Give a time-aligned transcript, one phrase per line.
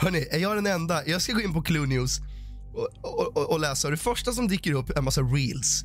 [0.00, 1.06] Hörni, är jag den enda?
[1.06, 2.20] Jag ska gå in på Clue News
[2.74, 3.90] och, och, och, och läsa.
[3.90, 5.84] Det första som dyker upp är en massa reels.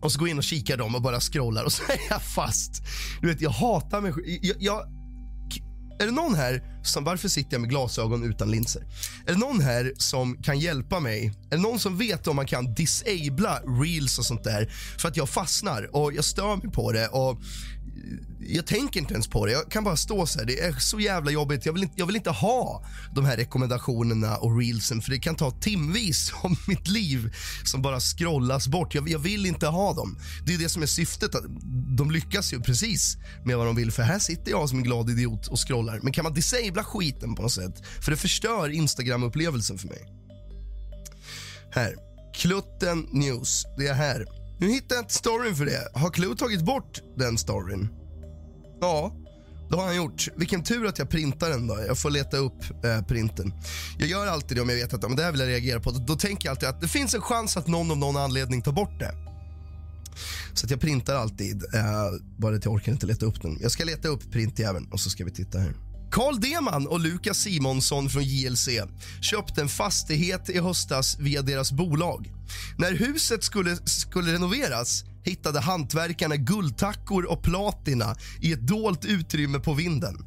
[0.00, 2.22] Och så går jag in och kikar dem och bara scrollar och så är jag
[2.22, 2.82] fast.
[3.20, 4.26] Du vet, jag hatar mig själv.
[4.26, 4.82] jag, jag,
[6.00, 8.82] Är det någon här som, varför sitter jag med glasögon utan linser?
[9.26, 11.32] Är det någon här som kan hjälpa mig?
[11.50, 14.72] Är det någon som vet om man kan disabla reels och sånt där?
[14.98, 17.40] För att jag fastnar och jag stör mig på det och
[18.46, 19.52] jag tänker inte ens på det.
[19.52, 20.46] Jag kan bara stå så här.
[20.46, 21.66] Det är så jävla jobbigt.
[21.66, 25.34] Jag vill inte, jag vill inte ha de här rekommendationerna och reelsen för det kan
[25.34, 28.94] ta timvis av mitt liv som bara scrollas bort.
[28.94, 30.18] Jag, jag vill inte ha dem.
[30.46, 31.30] Det är det som är syftet.
[31.96, 35.10] De lyckas ju precis med vad de vill för här sitter jag som en glad
[35.10, 36.00] idiot och scrollar.
[36.02, 37.86] Men kan man disabla skiten på något sätt?
[38.00, 40.06] För det förstör Instagram-upplevelsen för mig.
[41.74, 41.96] Här.
[42.34, 43.64] Klutten News.
[43.78, 44.41] Det är här.
[44.62, 45.88] Nu hittar jag inte storyn för det.
[45.94, 47.88] Har Clue tagit bort den storyn?
[48.80, 49.12] Ja,
[49.70, 50.28] det har han gjort.
[50.36, 51.78] Vilken tur att jag printar den då.
[51.86, 53.52] Jag får leta upp eh, printen.
[53.98, 55.90] Jag gör alltid det om jag vet att men det här vill jag reagera på.
[55.90, 58.72] Då tänker jag alltid att det finns en chans att någon av någon anledning tar
[58.72, 59.14] bort det.
[60.54, 61.64] Så att jag printar alltid.
[61.74, 61.82] Eh,
[62.38, 63.58] bara att jag orkar inte leta upp den.
[63.62, 65.74] Jag ska leta upp printjäveln och så ska vi titta här.
[66.12, 68.68] Carl Deman och Lukas Simonsson från JLC
[69.20, 72.32] köpte en fastighet i höstas via deras bolag.
[72.78, 79.74] När huset skulle, skulle renoveras hittade hantverkarna guldtackor och platina i ett dolt utrymme på
[79.74, 80.24] vinden.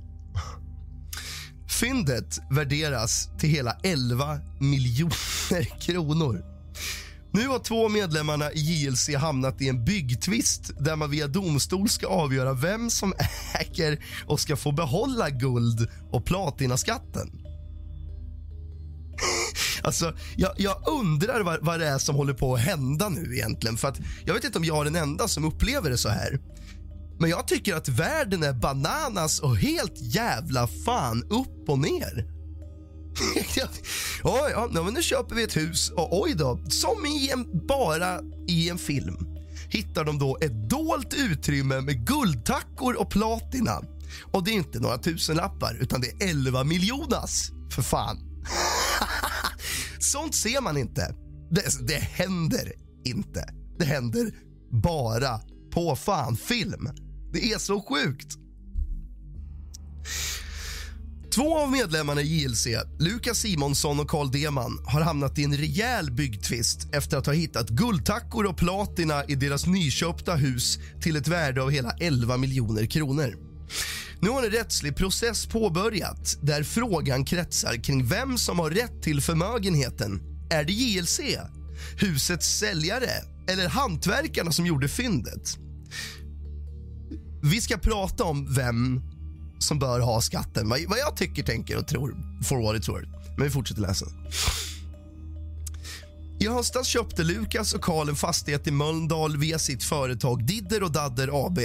[1.70, 6.55] Fyndet värderas till hela 11 miljoner kronor.
[7.36, 12.08] Nu har två medlemmarna i JLC hamnat i en byggtvist där man via domstol ska
[12.08, 13.14] avgöra vem som
[13.60, 17.32] äger och ska få behålla guld och platinaskatten.
[19.84, 23.78] Alltså, jag, jag undrar vad, vad det är som håller på att hända nu egentligen.
[23.78, 26.40] För att Jag vet inte om jag är den enda som upplever det så här.
[27.20, 32.35] Men jag tycker att världen är bananas och helt jävla fan upp och ner.
[34.24, 38.20] ja, ja, men nu köper vi ett hus och oj då, som i en, bara
[38.48, 39.18] i en film
[39.70, 43.82] hittar de då ett dolt utrymme med guldtackor och platina.
[44.32, 47.52] Och det är inte några tusenlappar, utan det är 11 miljonas.
[47.72, 48.18] För fan.
[50.00, 51.16] Sånt ser man inte.
[51.52, 52.72] Det, alltså, det händer
[53.06, 53.54] inte.
[53.80, 54.32] Det händer
[54.84, 55.40] bara
[55.72, 56.90] på fan film.
[57.34, 58.38] Det är så sjukt.
[61.36, 62.68] Två av medlemmarna i JLC,
[63.00, 67.70] Lukas Simonsson och Carl Deman har hamnat i en rejäl byggtvist efter att ha hittat
[67.70, 73.36] guldtackor och platina i deras nyköpta hus till ett värde av hela 11 miljoner kronor.
[74.20, 79.22] Nu har en rättslig process påbörjat där frågan kretsar kring vem som har rätt till
[79.22, 80.22] förmögenheten.
[80.50, 81.20] Är det JLC,
[82.00, 83.12] husets säljare
[83.48, 85.58] eller hantverkarna som gjorde fyndet?
[87.44, 89.02] Vi ska prata om vem
[89.60, 90.70] som bör ha skatten.
[90.70, 93.10] Vad jag tycker, tänker och tror, for what it's worth.
[93.38, 94.06] Men vi fortsätter läsa.
[96.40, 100.92] I höstas köpte Lukas och Karl en fastighet i Mölndal via sitt företag Didder och
[100.92, 101.60] Dadder AB.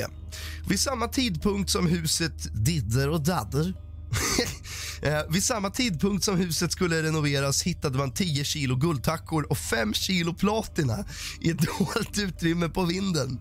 [0.69, 3.75] Vid samma tidpunkt som huset Didder och Dadder
[5.03, 9.95] Eh, vid samma tidpunkt som huset skulle renoveras hittade man 10 kilo guldtackor och 5
[9.95, 11.05] kilo platina
[11.41, 13.41] i ett dolt utrymme på vinden.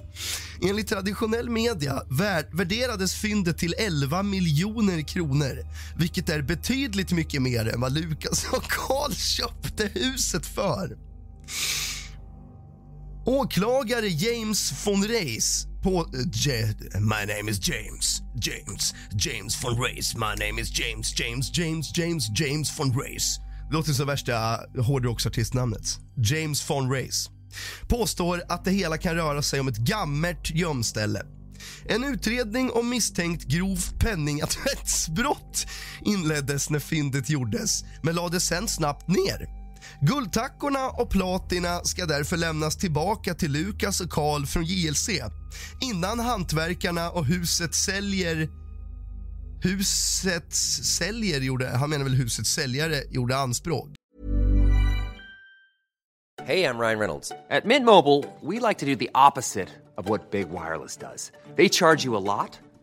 [0.61, 2.03] Enligt traditionell media
[2.51, 5.65] värderades fyndet till 11 miljoner kronor
[5.97, 10.97] vilket är betydligt mycket mer än vad Lukas och Karl köpte huset för.
[13.25, 15.99] Åklagare James von Reis på...
[15.99, 16.51] Eh, J,
[16.99, 18.21] my name is James.
[18.41, 18.93] James.
[19.11, 20.15] James von Reis.
[20.15, 21.19] My name is James.
[21.19, 23.39] James, James, James, James von Reis.
[23.69, 25.99] Det låter som värsta hårdrocksartistnamnet.
[26.17, 27.29] James von Race.
[27.87, 31.21] påstår att det hela kan röra sig om ett gammalt gömställe.
[31.85, 35.67] En utredning om misstänkt grov penningtvättsbrott
[36.05, 39.58] inleddes när fyndet gjordes men lades sen snabbt ner.
[40.01, 45.09] Guldtackorna och platina ska därför lämnas tillbaka till Lukas och Karl från JLC
[45.81, 48.49] innan hantverkarna och huset säljer
[49.61, 53.89] Husets säljer gjorde, han menar väl husets säljare gjorde anspråk.
[56.43, 57.31] Hej, jag Ryan Reynolds.
[57.61, 59.67] På Mint Mobile, we like to do the opposite
[59.97, 61.31] of what Big Wireless does.
[61.55, 62.59] They charge you a lot,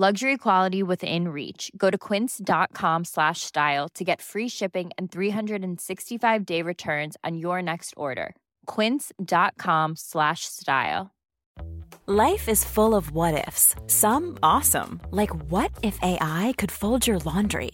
[0.00, 1.72] Luxury quality within reach.
[1.76, 7.94] Go to quince.com slash style to get free shipping and 365-day returns on your next
[7.96, 8.36] order.
[8.66, 11.10] quince.com slash style.
[12.06, 13.74] Life is full of what-ifs.
[13.88, 17.72] Some awesome, like what if AI could fold your laundry?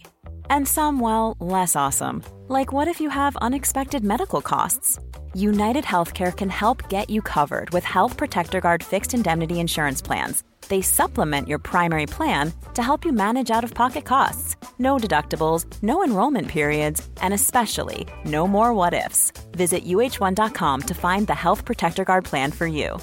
[0.49, 4.97] And some, well, less awesome, like what if you have unexpected medical costs?
[5.35, 10.43] United Healthcare can help get you covered with Health Protector Guard fixed indemnity insurance plans.
[10.67, 14.55] They supplement your primary plan to help you manage out of pocket costs.
[14.77, 19.31] No deductibles, no enrollment periods, and especially no more what ifs.
[19.51, 22.99] Visit uh1.com to find the Health Protector Guard plan for you.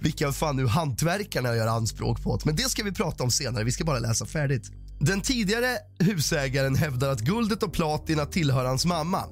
[0.00, 2.38] Vilka fan nu hantverkarna gör anspråk på.
[2.44, 3.64] Men det ska vi prata om senare.
[3.64, 4.70] Vi ska bara läsa färdigt.
[4.98, 9.24] Den tidigare husägaren hävdar att guldet och platina tillhör hans mamma.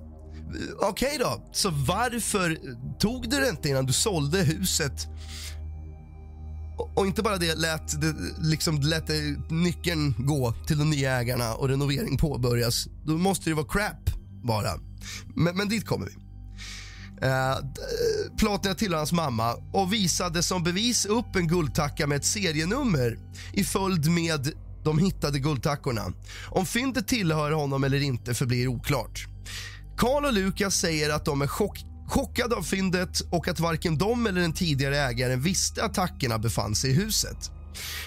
[0.81, 2.59] Okej okay då, så varför
[2.99, 5.07] tog du det inte innan du sålde huset?
[6.95, 11.55] Och inte bara det, lät, det, liksom, lät det nyckeln gå till de nya ägarna
[11.55, 12.87] och renovering påbörjas.
[13.07, 14.11] Då måste det vara crap
[14.45, 14.71] bara.
[15.35, 16.13] Men, men dit kommer vi.
[17.23, 22.17] Eh, uh, eh, platina tillhör hans mamma och visade som bevis upp en guldtacka med
[22.17, 23.19] ett serienummer
[23.53, 24.53] i följd med
[24.85, 26.13] de hittade guldtackorna.
[26.49, 29.27] Om fyndet tillhör honom eller inte förblir oklart.
[30.01, 34.27] Karl och Lukas säger att de är chock chockade av fyndet och att varken de
[34.27, 37.51] eller den tidigare ägaren visste att tackorna befann sig i huset.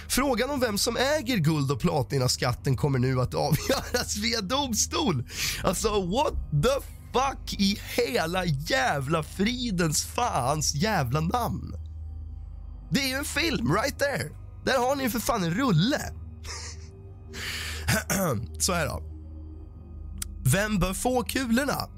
[0.07, 5.29] Frågan om vem som äger guld och platinaskatten kommer nu att avgöras via domstol.
[5.63, 11.74] Alltså, what the fuck i hela jävla fridens fans jävla namn?
[12.91, 14.29] Det är ju en film, right there.
[14.65, 16.01] Där har ni för fan en rulle.
[18.60, 19.12] Så här då.
[20.46, 21.90] Vem bör få kulorna?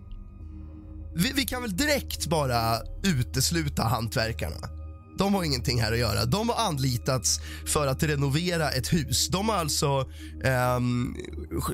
[1.15, 4.69] Vi, vi, kan väl direkt bara utesluta hantverkarna.
[5.17, 6.25] De har ingenting här att göra.
[6.25, 9.27] De har anlitats för att renovera ett hus.
[9.27, 10.09] De har alltså
[10.43, 10.79] eh,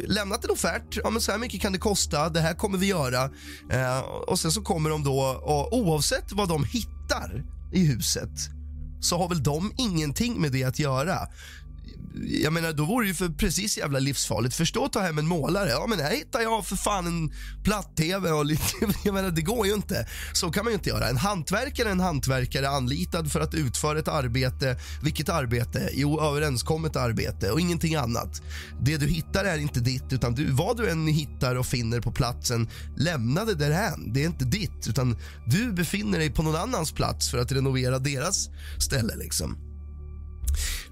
[0.07, 0.97] lämnat en offert.
[1.03, 2.29] Ja, men så här mycket kan det kosta.
[2.29, 3.23] Det här kommer vi göra.
[3.71, 8.31] Eh, och Sen så kommer de då, och oavsett vad de hittar i huset
[9.01, 11.27] så har väl de ingenting med det att göra
[12.13, 14.55] jag menar, då vore det ju för precis jävla livsfarligt.
[14.55, 15.69] Förstå att ta hem en målare.
[15.69, 18.63] Ja, men här hittar jag för fan en platt-tv och lite...
[19.03, 20.07] Jag menar, det går ju inte.
[20.33, 21.09] Så kan man ju inte göra.
[21.09, 24.79] En hantverkare är en hantverkare anlitad för att utföra ett arbete.
[25.03, 25.89] Vilket arbete?
[25.93, 28.41] Jo, överenskommet arbete och ingenting annat.
[28.81, 32.11] Det du hittar är inte ditt, utan du, vad du än hittar och finner på
[32.11, 34.13] platsen, lämna det därhän.
[34.13, 37.99] Det är inte ditt, utan du befinner dig på någon annans plats för att renovera
[37.99, 38.49] deras
[38.79, 39.15] ställe.
[39.15, 39.70] liksom.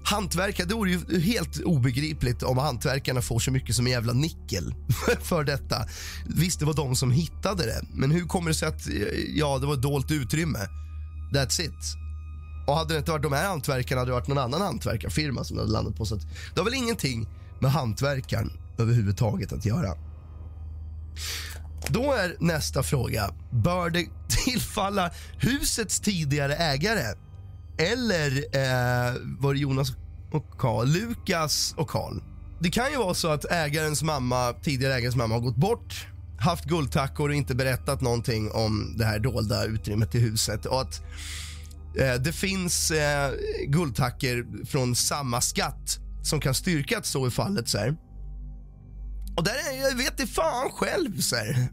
[0.04, 4.74] Hantverkare, det vore ju helt obegripligt om hantverkarna får så mycket som en jävla nickel
[5.22, 5.86] för detta.
[6.26, 8.86] Visst, det var de som hittade det, men hur kommer det sig att
[9.34, 10.58] ja, det var ett dolt utrymme?
[11.34, 11.96] That's it.
[12.66, 15.56] Och hade det inte varit de här hantverkarna hade det varit någon annan hantverkarfirma som
[15.56, 16.06] det hade landat på.
[16.06, 16.22] Så att
[16.54, 17.28] det har väl ingenting
[17.60, 19.94] med hantverkaren överhuvudtaget att göra.
[21.88, 24.06] Då är nästa fråga, bör det
[24.44, 27.14] tillfalla husets tidigare ägare?
[27.80, 29.92] Eller eh, var det Jonas
[30.32, 32.20] och Karl, Lukas och Karl?
[32.60, 36.06] Det kan ju vara så att ägarens mamma, tidigare ägarens mamma har gått bort
[36.40, 40.66] haft guldtackor och inte berättat någonting om det här dolda utrymmet i huset.
[40.66, 41.02] Och att
[41.98, 43.32] eh, det finns eh,
[43.66, 47.68] guldtackor från samma skatt som kan styrka att så är fallet.
[47.68, 47.96] Så här.
[49.36, 51.20] Och där är, jag vet det fan själv.
[51.20, 51.68] Så här.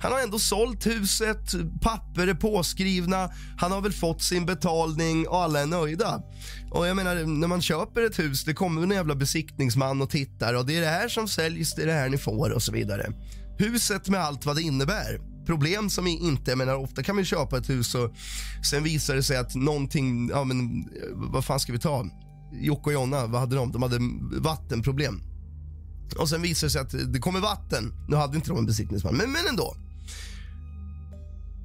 [0.00, 5.42] Han har ändå sålt huset, papper är påskrivna, han har väl fått sin betalning och
[5.42, 6.22] alla är nöjda.
[6.70, 10.54] Och jag menar, när man köper ett hus, det kommer en jävla besiktningsman och tittar
[10.54, 12.72] och det är det här som säljs, det är det här ni får och så
[12.72, 13.12] vidare.
[13.58, 15.20] Huset med allt vad det innebär.
[15.46, 18.14] Problem som inte, jag menar ofta kan man köpa ett hus och
[18.70, 22.06] sen visar det sig att någonting, ja men eh, vad fan ska vi ta?
[22.52, 23.72] Jocke och Jonna, vad hade de?
[23.72, 23.98] De hade
[24.40, 25.33] vattenproblem.
[26.18, 27.92] Och sen visar det sig att det kommer vatten.
[28.08, 29.76] Nu hade inte de en besiktningsman, men, men ändå.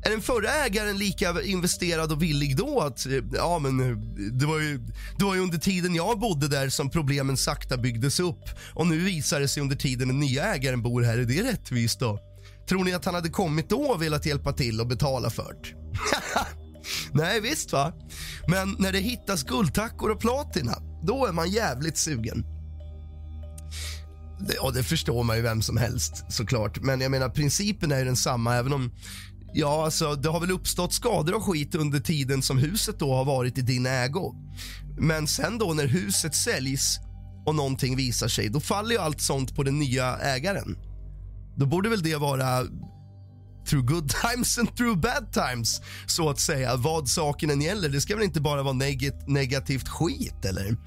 [0.06, 3.98] Är den förra ägaren lika investerad och villig då att, ja men eh,
[4.32, 4.80] det var, ju,
[5.18, 8.44] det var ju under tiden jag bodde där som problemen sakta byggdes upp
[8.74, 12.00] och nu visar det sig under tiden den nya ägaren bor här, är det rättvist
[12.00, 12.20] då?
[12.70, 15.70] Tror ni att han hade kommit då och velat hjälpa till och betala för det?
[17.14, 17.94] Nej, visst va?
[18.48, 22.59] Men när det hittas guldtackor och platina, då är man jävligt sugen.
[24.40, 26.82] Det, och det förstår man ju vem som helst såklart.
[26.82, 28.92] Men jag menar principen är ju densamma även om
[29.54, 33.26] Ja, alltså det har väl uppstått skador och skit under tiden som huset då har
[33.26, 34.36] varit i din ägo.
[34.98, 37.00] Men sen då när huset säljs
[37.46, 40.78] och någonting visar sig, då faller ju allt sånt på den nya ägaren.
[41.58, 42.64] Då borde väl det vara
[43.66, 46.76] through good times and through bad times, så att säga.
[46.76, 47.90] Vad saken än gäller.
[47.90, 50.78] Det ska väl inte bara vara neg negativt skit, eller?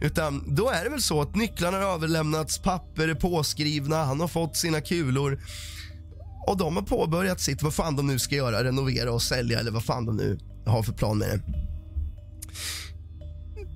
[0.00, 4.28] Utan då är det väl så att nycklarna har överlämnats, papper är påskrivna, han har
[4.28, 5.40] fått sina kulor
[6.46, 9.70] och de har påbörjat sitt, vad fan de nu ska göra, renovera och sälja eller
[9.70, 11.42] vad fan de nu har för plan med det.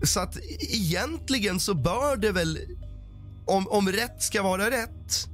[0.07, 2.59] Så att egentligen så bör det väl,
[3.47, 5.29] om, om rätt ska vara rätt,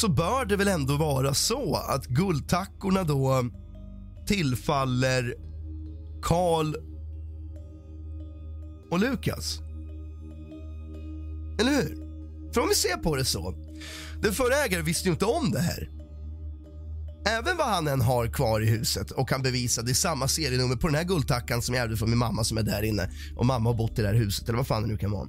[0.00, 3.44] så bör det väl ändå vara så att guldtackorna då
[4.26, 5.34] tillfaller
[6.22, 6.74] Karl
[8.90, 9.58] och Lukas.
[11.60, 11.96] Eller hur?
[12.52, 13.54] För om vi ser på det så.
[14.22, 15.90] Den förra ägaren visste ju inte om det här.
[17.26, 20.76] Även vad han än har kvar i huset och kan bevisa, det är samma serienummer
[20.76, 23.46] på den här guldtackan som jag ärvde från min mamma som är där inne och
[23.46, 25.28] mamma har bott i det här huset eller vad fan det nu kan vara.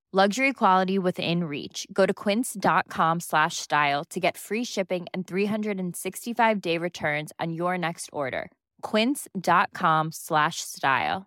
[0.13, 1.87] Luxury quality within reach.
[1.93, 8.09] Go to quince.com slash style to get free shipping and 365-day returns on your next
[8.11, 8.51] order.
[8.81, 11.25] quince.com slash style.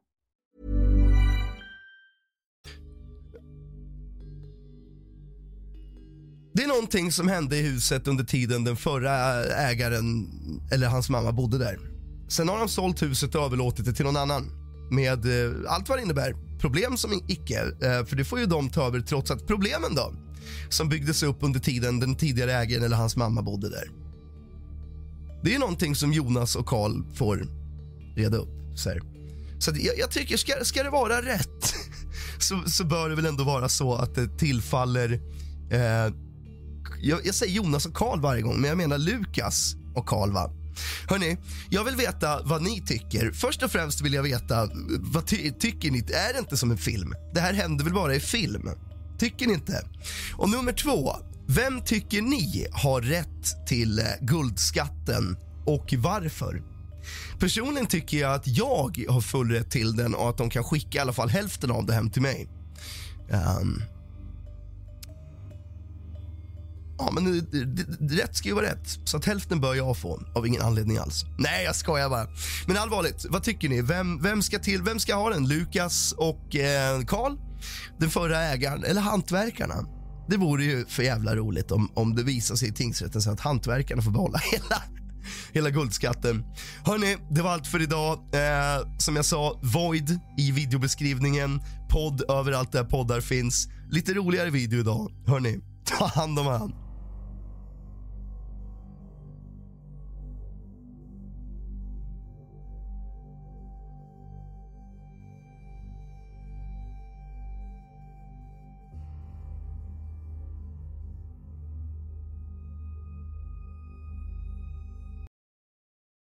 [6.53, 10.29] Det är någonting som hände i huset under tiden den förra ägaren
[10.73, 11.79] eller hans mamma bodde där.
[12.29, 15.99] Sen har han sålt huset och överlåtit det till någon annan med eh, allt vad
[15.99, 16.35] det innebär.
[16.61, 20.13] Problem som icke, eh, för det får ju de ta över trots att problemen då
[20.69, 23.91] som byggdes upp under tiden den tidigare ägaren eller hans mamma bodde där.
[25.43, 27.47] Det är någonting som Jonas och Karl får
[28.17, 28.49] reda upp.
[28.77, 28.91] Så,
[29.59, 31.75] så jag, jag, tycker, ska, ska det vara rätt
[32.39, 35.13] så, så bör det väl ändå vara så att det tillfaller
[35.71, 36.15] eh,
[37.01, 40.33] jag, jag, säger Jonas och Karl varje gång, men jag menar Lukas och Karl.
[40.33, 40.51] Va?
[41.09, 41.37] Hörni,
[41.71, 43.31] jag vill veta vad ni tycker.
[43.33, 44.69] Först och främst vill jag veta,
[45.01, 45.99] vad ty tycker ni?
[45.99, 47.15] Är det inte som en film?
[47.35, 48.71] Det här händer väl bara i film?
[49.19, 49.87] Tycker ni inte?
[50.37, 56.63] Och nummer två, vem tycker ni har rätt till eh, guldskatten och varför?
[57.39, 60.99] Personligen tycker jag att jag har full rätt till den och att de kan skicka
[60.99, 62.49] i alla fall hälften av det hem till mig.
[63.31, 63.83] Um,
[66.99, 67.41] Ja, men
[68.11, 68.99] rätt ska ju vara rätt.
[69.05, 71.25] Så att hälften bör jag få, av ingen anledning alls.
[71.39, 72.27] Nej, jag skojar bara.
[72.67, 73.83] Men allvarligt, vad tycker ni?
[73.83, 75.49] Vem, vem, ska, till, vem ska ha den?
[75.49, 77.37] Lukas och eh, Karl?
[77.99, 78.85] Den förra ägaren?
[78.85, 79.75] Eller hantverkarna?
[80.29, 83.41] Det vore ju för jävla roligt om, om det visar sig i tingsrätten så att
[83.41, 84.83] hantverkarna får behålla hela,
[85.53, 86.45] hela guldskatten.
[86.85, 88.19] Hörni, det var allt för idag.
[88.19, 91.61] Eh, som jag sa, Void i videobeskrivningen.
[91.91, 93.69] Podd överallt där poddar finns.
[93.91, 95.13] Lite roligare video idag.
[95.27, 96.84] Hörni, ta hand om varandra.